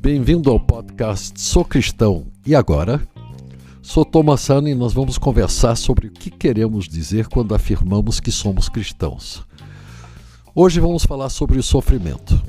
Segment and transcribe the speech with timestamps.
[0.00, 3.00] Bem-vindo ao podcast Sou Cristão e agora?
[3.82, 8.30] Sou Thomas Hanna e nós vamos conversar sobre o que queremos dizer quando afirmamos que
[8.30, 9.44] somos cristãos.
[10.54, 12.40] Hoje vamos falar sobre o sofrimento.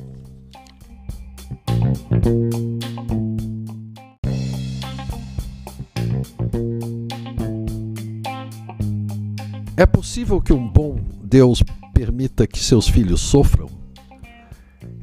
[9.75, 11.63] É possível que um bom Deus
[11.94, 13.70] permita que seus filhos sofram?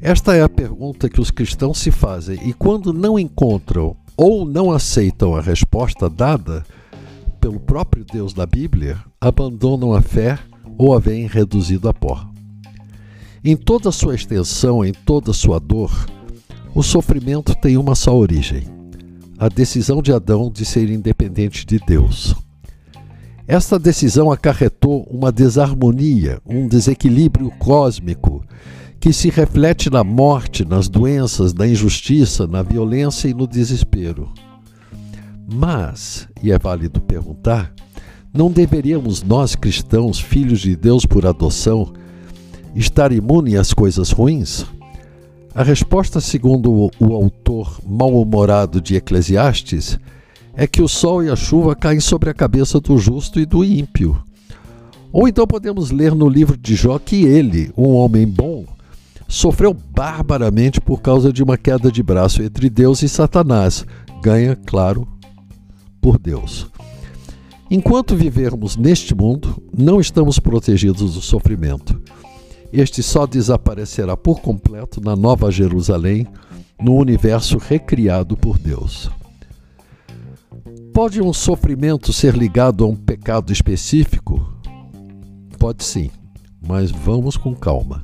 [0.01, 4.71] Esta é a pergunta que os cristãos se fazem e, quando não encontram ou não
[4.71, 6.63] aceitam a resposta dada
[7.39, 10.37] pelo próprio Deus da Bíblia, abandonam a fé
[10.77, 12.27] ou a veem reduzida a pó.
[13.43, 15.91] Em toda a sua extensão, em toda a sua dor,
[16.75, 18.63] o sofrimento tem uma só origem:
[19.37, 22.35] a decisão de Adão de ser independente de Deus.
[23.51, 28.45] Esta decisão acarretou uma desarmonia, um desequilíbrio cósmico
[28.97, 34.31] que se reflete na morte, nas doenças, na injustiça, na violência e no desespero.
[35.53, 37.73] Mas, e é válido perguntar,
[38.33, 41.91] não deveríamos nós cristãos, filhos de Deus por adoção,
[42.73, 44.65] estar imunes às coisas ruins?
[45.53, 49.99] A resposta, segundo o autor mal-humorado de Eclesiastes,
[50.55, 53.63] é que o sol e a chuva caem sobre a cabeça do justo e do
[53.63, 54.21] ímpio.
[55.11, 58.65] Ou então podemos ler no livro de Jó que ele, um homem bom,
[59.27, 63.85] sofreu barbaramente por causa de uma queda de braço entre Deus e Satanás.
[64.21, 65.07] Ganha, claro,
[66.01, 66.67] por Deus.
[67.69, 72.01] Enquanto vivermos neste mundo, não estamos protegidos do sofrimento.
[72.71, 76.27] Este só desaparecerá por completo na Nova Jerusalém,
[76.81, 79.09] no universo recriado por Deus.
[80.93, 84.53] Pode um sofrimento ser ligado a um pecado específico?
[85.57, 86.11] Pode sim,
[86.61, 88.03] mas vamos com calma.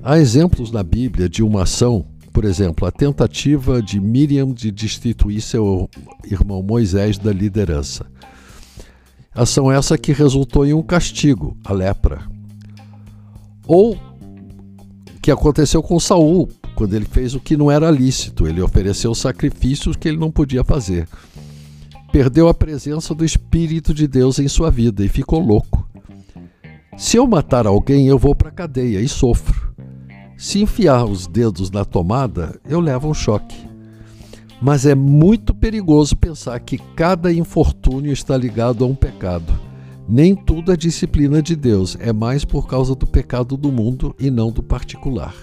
[0.00, 5.40] Há exemplos na Bíblia de uma ação, por exemplo, a tentativa de Miriam de destituir
[5.40, 5.90] seu
[6.24, 8.06] irmão Moisés da liderança.
[9.34, 12.22] Ação essa que resultou em um castigo, a lepra.
[13.66, 13.98] Ou
[15.20, 19.96] que aconteceu com Saul, quando ele fez o que não era lícito, ele ofereceu sacrifícios
[19.96, 21.08] que ele não podia fazer
[22.12, 25.88] perdeu a presença do Espírito de Deus em sua vida e ficou louco.
[26.96, 29.72] Se eu matar alguém, eu vou para a cadeia e sofro.
[30.36, 33.56] Se enfiar os dedos na tomada, eu levo um choque.
[34.60, 39.52] Mas é muito perigoso pensar que cada infortúnio está ligado a um pecado.
[40.08, 44.30] Nem tudo é disciplina de Deus, é mais por causa do pecado do mundo e
[44.30, 45.34] não do particular.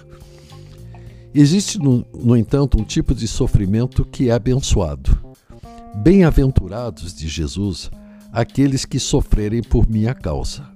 [1.34, 5.27] Existe, no, no entanto, um tipo de sofrimento que é abençoado.
[6.04, 7.90] Bem-aventurados de Jesus
[8.32, 10.70] aqueles que sofrerem por minha causa.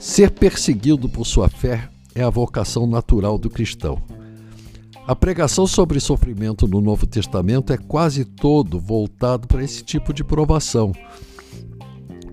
[0.00, 4.02] Ser perseguido por sua fé é a vocação natural do cristão.
[5.06, 10.24] A pregação sobre sofrimento no Novo Testamento é quase todo voltado para esse tipo de
[10.24, 10.92] provação,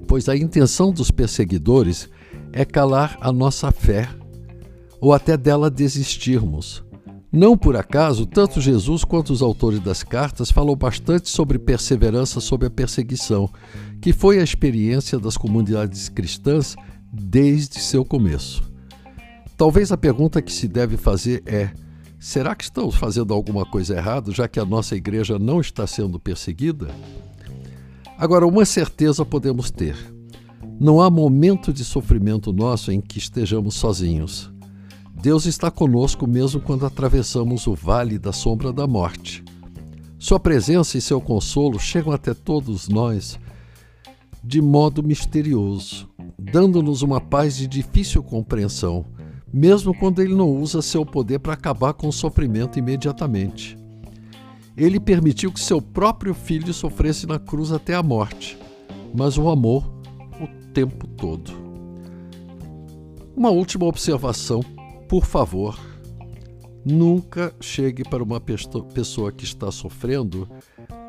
[0.08, 2.10] pois a intenção dos perseguidores
[2.52, 4.10] é calar a nossa fé
[5.00, 6.84] ou até dela desistirmos.
[7.32, 12.66] Não por acaso, tanto Jesus quanto os autores das cartas falam bastante sobre perseverança sob
[12.66, 13.48] a perseguição,
[14.02, 16.76] que foi a experiência das comunidades cristãs
[17.14, 18.64] desde seu começo.
[19.56, 21.70] Talvez a pergunta que se deve fazer é:
[22.20, 26.20] será que estamos fazendo alguma coisa errada, já que a nossa igreja não está sendo
[26.20, 26.88] perseguida?
[28.18, 29.96] Agora, uma certeza podemos ter:
[30.80, 34.52] não há momento de sofrimento nosso em que estejamos sozinhos.
[35.22, 39.44] Deus está conosco mesmo quando atravessamos o vale da sombra da morte.
[40.18, 43.38] Sua presença e seu consolo chegam até todos nós
[44.42, 46.10] de modo misterioso,
[46.40, 49.04] dando-nos uma paz de difícil compreensão,
[49.54, 53.78] mesmo quando ele não usa seu poder para acabar com o sofrimento imediatamente.
[54.78, 58.58] Ele permitiu que seu próprio filho sofresse na cruz até a morte,
[59.14, 59.84] mas o amor
[60.40, 61.52] o tempo todo.
[63.36, 64.64] Uma última observação
[65.10, 65.78] por favor,
[66.86, 70.48] nunca chegue para uma pessoa que está sofrendo